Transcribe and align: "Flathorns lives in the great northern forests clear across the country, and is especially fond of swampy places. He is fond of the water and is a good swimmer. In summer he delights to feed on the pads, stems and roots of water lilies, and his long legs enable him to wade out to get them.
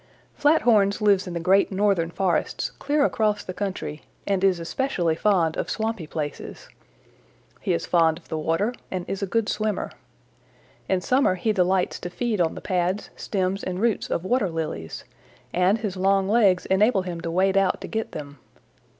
"Flathorns 0.33 0.99
lives 0.99 1.27
in 1.27 1.35
the 1.35 1.39
great 1.39 1.71
northern 1.71 2.09
forests 2.09 2.71
clear 2.79 3.05
across 3.05 3.43
the 3.43 3.53
country, 3.53 4.01
and 4.25 4.43
is 4.43 4.59
especially 4.59 5.13
fond 5.13 5.55
of 5.55 5.69
swampy 5.69 6.07
places. 6.07 6.69
He 7.59 7.71
is 7.73 7.85
fond 7.85 8.17
of 8.17 8.27
the 8.27 8.37
water 8.39 8.73
and 8.89 9.07
is 9.07 9.21
a 9.21 9.27
good 9.27 9.47
swimmer. 9.47 9.91
In 10.89 11.01
summer 11.01 11.35
he 11.35 11.53
delights 11.53 11.99
to 11.99 12.09
feed 12.09 12.41
on 12.41 12.55
the 12.55 12.61
pads, 12.61 13.11
stems 13.15 13.63
and 13.63 13.79
roots 13.79 14.09
of 14.09 14.25
water 14.25 14.49
lilies, 14.49 15.03
and 15.53 15.77
his 15.77 15.95
long 15.95 16.27
legs 16.27 16.65
enable 16.65 17.03
him 17.03 17.21
to 17.21 17.29
wade 17.29 17.55
out 17.55 17.79
to 17.81 17.87
get 17.87 18.11
them. 18.11 18.39